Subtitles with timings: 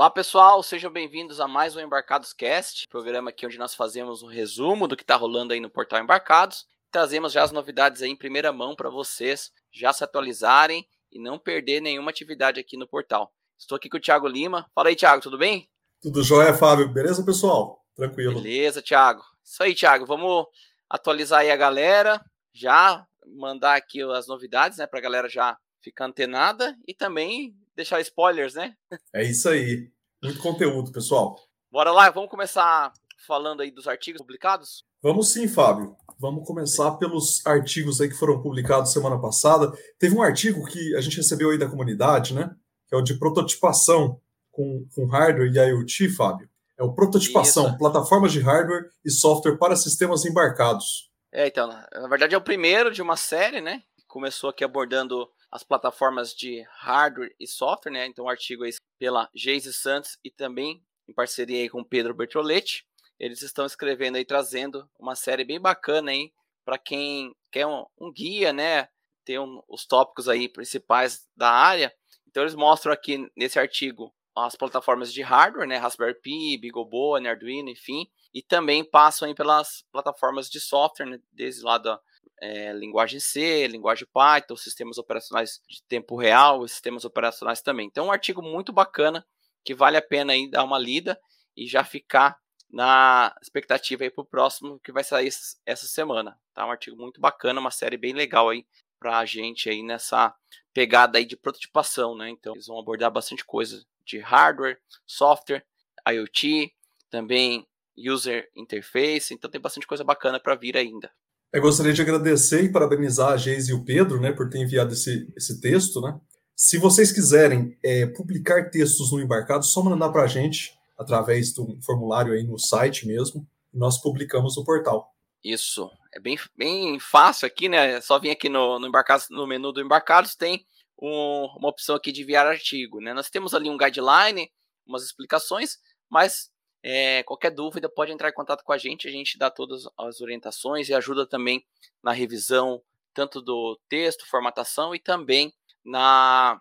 [0.00, 4.28] Olá pessoal, sejam bem-vindos a mais um Embarcados Cast, programa aqui onde nós fazemos um
[4.28, 6.64] resumo do que está rolando aí no portal Embarcados.
[6.90, 11.38] Trazemos já as novidades aí em primeira mão para vocês já se atualizarem e não
[11.38, 13.30] perder nenhuma atividade aqui no portal.
[13.58, 14.66] Estou aqui com o Thiago Lima.
[14.74, 15.68] Fala aí, Thiago, tudo bem?
[16.00, 16.88] Tudo jóia, Fábio.
[16.88, 17.84] Beleza, pessoal?
[17.94, 18.40] Tranquilo.
[18.40, 19.20] Beleza, Thiago.
[19.44, 20.06] Isso aí, Thiago.
[20.06, 20.46] Vamos
[20.88, 22.24] atualizar aí a galera,
[22.54, 23.06] já
[23.36, 28.54] mandar aqui as novidades, né, para a galera já ficar antenada e também deixar spoilers,
[28.54, 28.74] né?
[29.12, 29.90] É isso aí.
[30.22, 31.38] Muito conteúdo, pessoal.
[31.70, 32.92] Bora lá, vamos começar
[33.26, 34.84] falando aí dos artigos publicados?
[35.02, 35.96] Vamos sim, Fábio.
[36.18, 39.72] Vamos começar pelos artigos aí que foram publicados semana passada.
[39.98, 42.54] Teve um artigo que a gente recebeu aí da comunidade, né?
[42.86, 44.20] Que é o de prototipação
[44.50, 46.50] com, com hardware e IoT, Fábio.
[46.78, 47.78] É o prototipação, Isso.
[47.78, 51.10] plataformas de hardware e software para sistemas embarcados.
[51.32, 53.82] É, então, na verdade é o primeiro de uma série, né?
[54.06, 58.06] Começou aqui abordando as plataformas de hardware e software, né?
[58.06, 62.86] Então, o artigo é pela Geise Santos e também em parceria com Pedro Bertoletti.
[63.18, 66.32] Eles estão escrevendo aí, trazendo uma série bem bacana aí
[66.64, 68.88] para quem quer um, um, guia, né?
[69.24, 71.92] Ter um, os tópicos aí principais da área.
[72.28, 75.76] Então, eles mostram aqui nesse artigo as plataformas de hardware, né?
[75.76, 78.06] Raspberry Pi, BeagleBoa, Arduino, enfim.
[78.32, 81.18] E também passam aí pelas plataformas de software, né?
[81.32, 82.00] desde lá da,
[82.40, 87.86] é, linguagem C, linguagem Python, sistemas operacionais de tempo real, sistemas operacionais também.
[87.86, 89.26] Então, um artigo muito bacana
[89.64, 91.20] que vale a pena aí dar uma lida
[91.56, 92.38] e já ficar
[92.70, 95.28] na expectativa aí para o próximo que vai sair
[95.66, 96.38] essa semana.
[96.54, 96.66] Tá?
[96.66, 98.64] Um artigo muito bacana, uma série bem legal aí
[98.98, 100.34] para a gente aí nessa
[100.72, 102.28] pegada aí de prototipação, né?
[102.28, 105.64] Então, eles vão abordar bastante coisa de hardware, software,
[106.08, 106.72] IoT,
[107.08, 107.66] também
[107.96, 109.34] user interface.
[109.34, 111.10] Então, tem bastante coisa bacana para vir ainda.
[111.52, 114.92] Eu gostaria de agradecer e parabenizar a Geise e o Pedro, né, por ter enviado
[114.92, 116.18] esse, esse texto, né.
[116.54, 121.80] Se vocês quiserem é, publicar textos no embarcado, só mandar para a gente através do
[121.80, 125.10] formulário aí no site mesmo, nós publicamos no portal.
[125.42, 127.92] Isso, é bem, bem fácil aqui, né?
[127.92, 128.90] É só vir aqui no, no,
[129.30, 130.66] no menu do Embarcados, tem
[131.00, 133.14] um, uma opção aqui de enviar artigo, né?
[133.14, 134.50] Nós temos ali um guideline,
[134.86, 135.78] umas explicações,
[136.10, 136.50] mas
[136.82, 140.20] é, qualquer dúvida pode entrar em contato com a gente, a gente dá todas as
[140.20, 141.64] orientações e ajuda também
[142.02, 142.82] na revisão
[143.12, 145.52] tanto do texto, formatação e também
[145.84, 146.60] na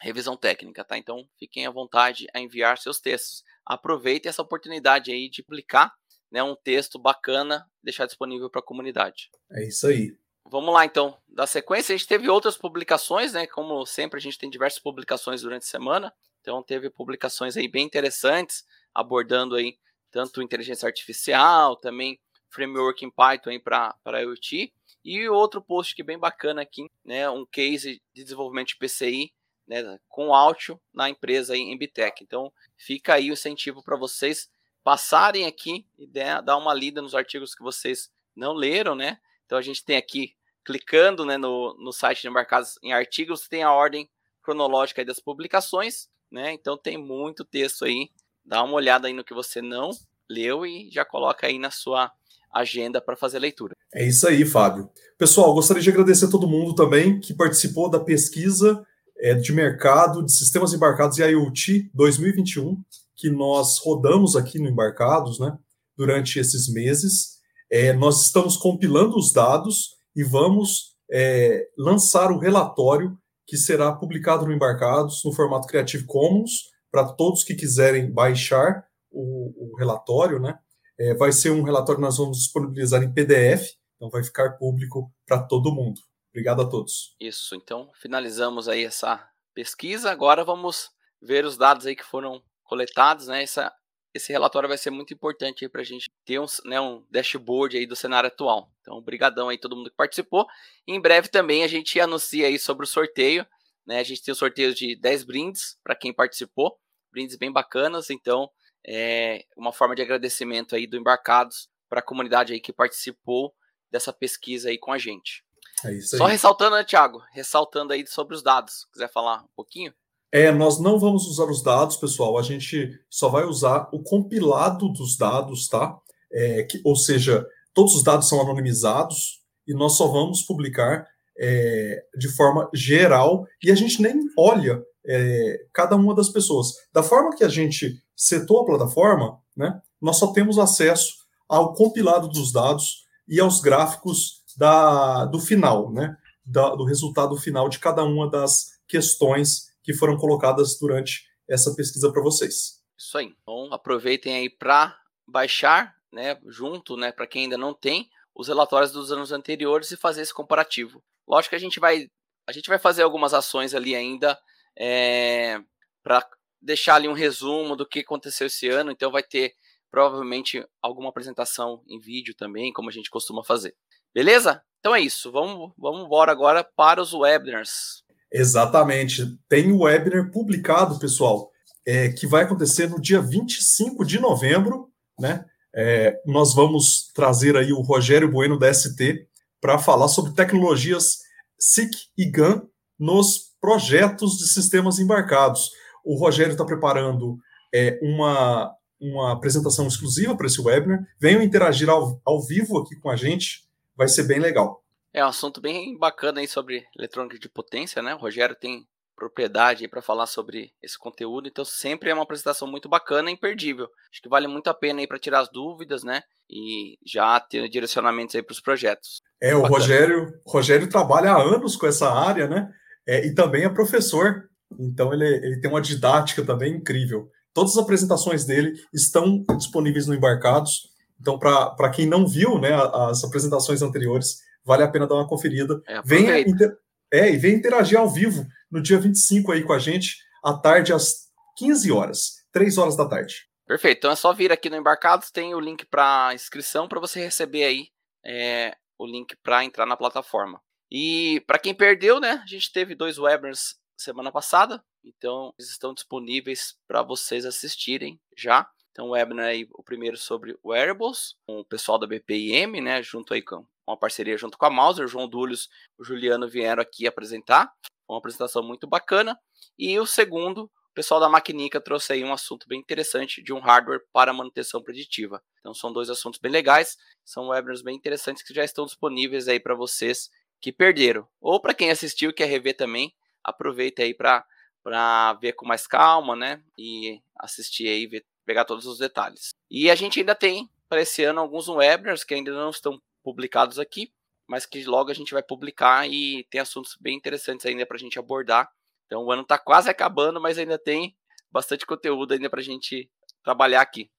[0.00, 0.96] revisão técnica, tá?
[0.96, 3.44] Então fiquem à vontade a enviar seus textos.
[3.64, 5.92] Aproveitem essa oportunidade aí de publicar
[6.30, 9.30] né, um texto bacana, deixar disponível para a comunidade.
[9.52, 10.16] É isso aí.
[10.46, 13.46] Vamos lá então, da sequência, a gente teve outras publicações, né?
[13.46, 16.12] Como sempre, a gente tem diversas publicações durante a semana.
[16.40, 18.64] Então teve publicações aí bem interessantes
[18.94, 19.78] abordando aí
[20.10, 22.18] tanto inteligência artificial, também
[22.48, 24.72] framework em Python para IoT.
[25.04, 29.32] E outro post que é bem bacana aqui, né, um case de desenvolvimento de PCI
[29.70, 32.24] né, com Altio na empresa aí, em Bitec.
[32.24, 34.50] Então fica aí o incentivo para vocês
[34.82, 39.20] passarem aqui e dar uma lida nos artigos que vocês não leram, né?
[39.46, 40.34] Então a gente tem aqui,
[40.64, 44.10] clicando né, no, no site de embarcados em artigos, tem a ordem
[44.42, 46.52] cronológica das publicações, né?
[46.52, 48.10] Então tem muito texto aí
[48.44, 49.90] dá uma olhada aí no que você não
[50.28, 52.10] leu e já coloca aí na sua
[52.52, 53.74] agenda para fazer leitura.
[53.94, 54.88] É isso aí, Fábio.
[55.18, 58.84] Pessoal, gostaria de agradecer a todo mundo também que participou da pesquisa
[59.18, 62.82] é, de mercado de sistemas embarcados e IoT 2021,
[63.14, 65.56] que nós rodamos aqui no Embarcados, né,
[65.96, 67.38] durante esses meses.
[67.70, 74.46] É, nós estamos compilando os dados e vamos é, lançar o relatório que será publicado
[74.46, 80.58] no Embarcados no formato Creative Commons para todos que quiserem baixar o, o relatório, né?
[80.98, 85.12] É, vai ser um relatório que nós vamos disponibilizar em PDF, então vai ficar público
[85.26, 86.00] para todo mundo.
[86.30, 87.16] Obrigado a todos.
[87.18, 90.10] Isso, então finalizamos aí essa pesquisa.
[90.10, 90.90] Agora vamos
[91.20, 93.42] ver os dados aí que foram coletados, né?
[93.42, 93.72] Essa,
[94.14, 97.86] esse relatório vai ser muito importante para a gente ter um, né, um dashboard aí
[97.86, 98.70] do cenário atual.
[98.80, 100.46] Então, obrigadão aí todo mundo que participou.
[100.86, 103.46] Em breve também a gente anuncia aí sobre o sorteio
[103.86, 104.00] né?
[104.00, 106.78] A gente tem o sorteio de 10 brindes para quem participou,
[107.10, 108.50] brindes bem bacanas, então
[108.86, 113.54] é uma forma de agradecimento aí do Embarcados para a comunidade aí que participou
[113.90, 115.44] dessa pesquisa aí com a gente.
[115.84, 116.18] É isso aí.
[116.18, 117.22] Só ressaltando, né, Thiago?
[117.32, 118.86] Ressaltando aí sobre os dados.
[118.92, 119.92] Quiser falar um pouquinho?
[120.32, 122.38] É, nós não vamos usar os dados, pessoal.
[122.38, 125.98] A gente só vai usar o compilado dos dados, tá?
[126.32, 127.44] É, que, ou seja,
[127.74, 131.06] todos os dados são anonimizados e nós só vamos publicar
[131.40, 136.74] é, de forma geral e a gente nem olha é, cada uma das pessoas.
[136.92, 141.14] Da forma que a gente setou a plataforma, né, nós só temos acesso
[141.48, 146.14] ao compilado dos dados e aos gráficos da, do final, né,
[146.44, 152.12] da, do resultado final de cada uma das questões que foram colocadas durante essa pesquisa
[152.12, 152.80] para vocês.
[152.98, 153.34] Isso aí.
[153.42, 154.94] Então aproveitem aí para
[155.26, 158.10] baixar, né, junto, né, para quem ainda não tem,
[158.40, 161.02] os relatórios dos anos anteriores e fazer esse comparativo.
[161.28, 162.08] Lógico que a gente vai,
[162.48, 164.38] a gente vai fazer algumas ações ali ainda
[164.78, 165.60] é,
[166.02, 166.26] para
[166.60, 168.90] deixar ali um resumo do que aconteceu esse ano.
[168.90, 169.52] Então vai ter
[169.90, 173.74] provavelmente alguma apresentação em vídeo também, como a gente costuma fazer.
[174.14, 174.62] Beleza?
[174.78, 175.30] Então é isso.
[175.30, 178.02] Vamos, vamos embora agora para os webinars.
[178.32, 179.38] Exatamente.
[179.50, 181.50] Tem o webinar publicado, pessoal,
[181.86, 185.44] é, que vai acontecer no dia 25 de novembro, né?
[185.74, 189.26] É, nós vamos trazer aí o Rogério Bueno da ST
[189.60, 191.18] para falar sobre tecnologias
[191.58, 192.62] SIC e GAN
[192.98, 195.70] nos projetos de sistemas embarcados.
[196.04, 197.38] O Rogério está preparando
[197.72, 201.06] é, uma, uma apresentação exclusiva para esse webinar.
[201.20, 203.64] Venham interagir ao, ao vivo aqui com a gente,
[203.96, 204.82] vai ser bem legal.
[205.12, 208.14] É um assunto bem bacana aí sobre eletrônica de potência, né?
[208.14, 208.86] O Rogério tem
[209.20, 213.86] propriedade para falar sobre esse conteúdo, então sempre é uma apresentação muito bacana e imperdível.
[214.10, 216.22] Acho que vale muito a pena aí para tirar as dúvidas, né?
[216.48, 219.20] E já ter direcionamentos aí para os projetos.
[219.40, 222.68] É, o Rogério, Rogério trabalha há anos com essa área, né?
[223.06, 227.28] É, e também é professor, então ele, ele tem uma didática também incrível.
[227.52, 230.88] Todas as apresentações dele estão disponíveis no Embarcados.
[231.20, 235.80] Então, para quem não viu né, as apresentações anteriores, vale a pena dar uma conferida.
[235.86, 236.74] É, venha, inter...
[237.12, 240.92] é, e venha interagir ao vivo no dia 25 aí com a gente, à tarde,
[240.92, 243.48] às 15 horas, 3 horas da tarde.
[243.66, 243.98] Perfeito.
[243.98, 247.64] Então é só vir aqui no Embarcados, tem o link para inscrição para você receber
[247.64, 247.88] aí
[248.24, 250.60] é, o link para entrar na plataforma.
[250.90, 255.94] E para quem perdeu, né, a gente teve dois webinars semana passada, então eles estão
[255.94, 258.68] disponíveis para vocês assistirem já.
[258.90, 263.32] Então o webinar aí, o primeiro sobre wearables, com o pessoal da BPIM, né, junto
[263.32, 267.70] aí com uma parceria junto com a Mauser, João Dúlios, o Juliano vieram aqui apresentar,
[268.08, 269.38] uma apresentação muito bacana.
[269.78, 273.60] E o segundo, o pessoal da Maquinica trouxe aí um assunto bem interessante de um
[273.60, 275.42] hardware para manutenção preditiva.
[275.60, 279.60] Então são dois assuntos bem legais, são webinars bem interessantes que já estão disponíveis aí
[279.60, 281.26] para vocês que perderam.
[281.40, 284.44] Ou para quem assistiu e quer rever também, aproveita aí para
[284.82, 286.62] para ver com mais calma, né?
[286.78, 289.50] E assistir aí, ver, pegar todos os detalhes.
[289.70, 293.78] E a gente ainda tem para esse ano alguns webinars que ainda não estão publicados
[293.78, 294.12] aqui,
[294.46, 298.00] mas que logo a gente vai publicar e tem assuntos bem interessantes ainda para a
[298.00, 298.70] gente abordar.
[299.06, 301.16] Então o ano está quase acabando, mas ainda tem
[301.50, 303.10] bastante conteúdo ainda para a gente
[303.42, 304.10] trabalhar aqui.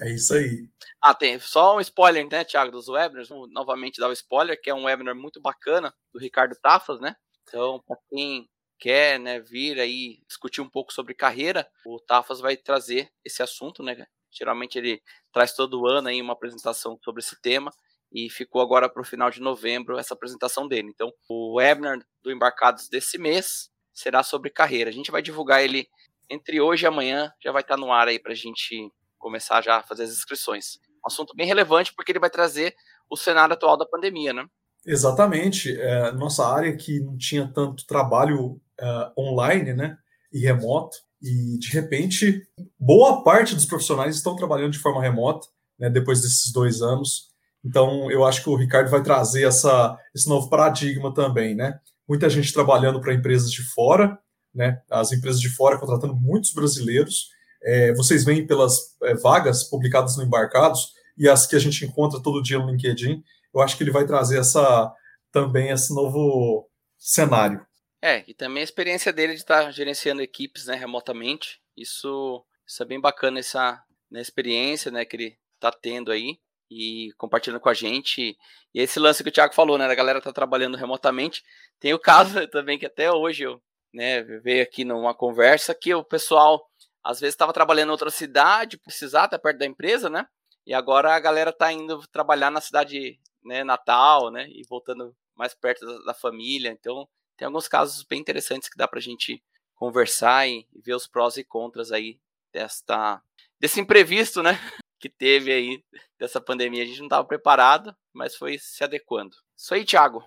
[0.00, 0.68] É isso aí.
[1.00, 3.28] Ah, tem só um spoiler, né, Thiago, dos webinars.
[3.28, 7.16] Vamos novamente dar o spoiler, que é um webinar muito bacana do Ricardo Tafas, né?
[7.42, 8.48] Então, para quem
[8.78, 13.82] quer né, vir aí discutir um pouco sobre carreira, o Tafas vai trazer esse assunto,
[13.82, 14.06] né?
[14.30, 15.02] Geralmente ele
[15.32, 17.72] traz todo ano aí uma apresentação sobre esse tema
[18.12, 20.90] e ficou agora para o final de novembro essa apresentação dele.
[20.92, 24.90] Então, o webinar do Embarcados desse mês será sobre carreira.
[24.90, 25.86] A gente vai divulgar ele
[26.28, 29.78] entre hoje e amanhã, já vai estar no ar aí para a gente começar já
[29.78, 30.78] a fazer as inscrições.
[31.04, 32.74] Um assunto bem relevante porque ele vai trazer
[33.10, 34.46] o cenário atual da pandemia, né?
[34.86, 35.78] Exatamente.
[35.78, 39.98] É, nossa área que não tinha tanto trabalho uh, online, né,
[40.32, 42.42] e remoto, e de repente
[42.78, 45.46] boa parte dos profissionais estão trabalhando de forma remota,
[45.78, 47.29] né, depois desses dois anos.
[47.64, 51.78] Então, eu acho que o Ricardo vai trazer essa, esse novo paradigma também, né?
[52.08, 54.18] Muita gente trabalhando para empresas de fora,
[54.54, 54.80] né?
[54.90, 57.28] As empresas de fora contratando muitos brasileiros.
[57.62, 62.22] É, vocês veem pelas é, vagas publicadas no Embarcados e as que a gente encontra
[62.22, 63.22] todo dia no LinkedIn.
[63.54, 64.92] Eu acho que ele vai trazer essa
[65.30, 67.64] também esse novo cenário.
[68.02, 71.60] É, e também a experiência dele de estar gerenciando equipes né, remotamente.
[71.76, 76.38] Isso, isso é bem bacana, essa né, experiência né, que ele está tendo aí
[76.70, 78.36] e compartilhando com a gente.
[78.72, 79.86] E esse lance que o Thiago falou, né?
[79.86, 81.42] A galera tá trabalhando remotamente.
[81.80, 83.60] Tem o caso também que até hoje eu
[83.92, 86.64] né, veio aqui numa conversa que o pessoal
[87.02, 90.26] às vezes estava trabalhando em outra cidade, precisar estar perto da empresa, né?
[90.66, 94.46] E agora a galera tá indo trabalhar na cidade né, natal, né?
[94.50, 96.70] E voltando mais perto da, da família.
[96.70, 99.42] Então, tem alguns casos bem interessantes que dá pra gente
[99.74, 102.20] conversar e, e ver os prós e contras aí
[102.52, 103.22] desta
[103.58, 104.52] desse imprevisto, né?
[105.00, 105.82] que teve aí
[106.18, 106.82] dessa pandemia.
[106.82, 109.34] A gente não estava preparado, mas foi se adequando.
[109.56, 110.22] Isso aí, Thiago.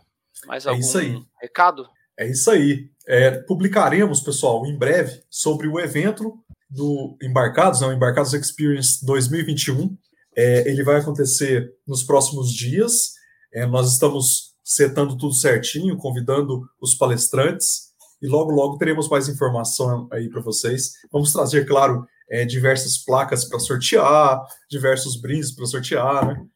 [0.48, 1.24] Mais algum é isso aí.
[1.39, 1.88] recado?
[2.18, 2.89] É isso aí.
[3.08, 6.34] É, publicaremos, pessoal, em breve sobre o evento
[6.70, 9.96] do Embarcados, não, Embarcados Experience 2021.
[10.36, 13.13] É, ele vai acontecer nos próximos dias.
[13.53, 20.08] É, nós estamos setando tudo certinho, convidando os palestrantes e logo, logo teremos mais informação
[20.12, 20.94] aí para vocês.
[21.12, 26.48] Vamos trazer, claro, é, diversas placas para sortear, diversos brindes para sortear, né?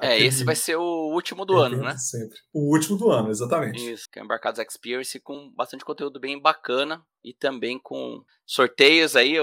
[0.00, 1.96] É, esse vai ser o último do ano, né?
[1.96, 2.36] Sempre.
[2.52, 3.92] O último do ano, exatamente.
[3.92, 9.36] Isso, que é Embarcados Experience com bastante conteúdo bem bacana e também com sorteios aí.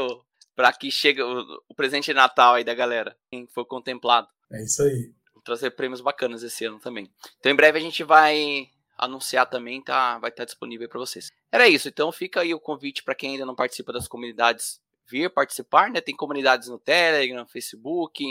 [0.53, 4.27] Para que chegue o, o, presente de Natal aí da galera, quem foi contemplado.
[4.51, 5.13] É isso aí.
[5.33, 7.09] Vou trazer prêmios bacanas esse ano também.
[7.39, 8.67] Então em breve a gente vai
[8.97, 10.17] anunciar também, tá?
[10.17, 11.31] Vai estar disponível para vocês.
[11.51, 11.87] Era isso.
[11.87, 16.01] Então fica aí o convite para quem ainda não participa das comunidades vir participar, né?
[16.01, 18.23] Tem comunidades no Telegram, Facebook,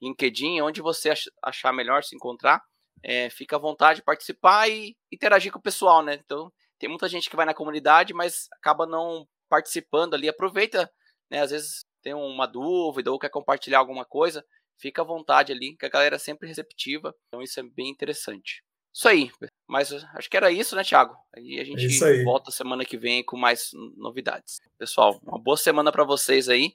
[0.00, 1.12] LinkedIn, onde você
[1.42, 2.62] achar melhor se encontrar.
[3.02, 6.14] É, fica à vontade de participar e interagir com o pessoal, né?
[6.14, 10.28] Então, tem muita gente que vai na comunidade, mas acaba não participando ali.
[10.28, 10.90] Aproveita,
[11.30, 11.40] né?
[11.40, 14.44] Às vezes tem uma dúvida ou quer compartilhar alguma coisa,
[14.78, 17.14] fica à vontade ali, que a galera é sempre receptiva.
[17.28, 18.62] Então, isso é bem interessante.
[18.92, 19.30] Isso aí.
[19.66, 21.16] Mas acho que era isso, né, Thiago?
[21.34, 22.22] Aí a gente aí.
[22.24, 24.60] volta semana que vem com mais novidades.
[24.78, 26.72] Pessoal, uma boa semana para vocês aí.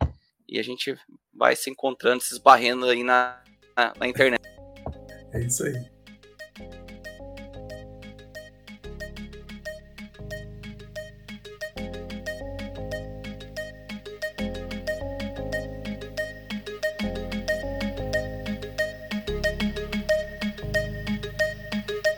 [0.50, 0.98] E a gente
[1.34, 3.42] vai se encontrando, se esbarrando aí na,
[3.76, 4.42] na, na internet.
[5.34, 5.97] É isso aí.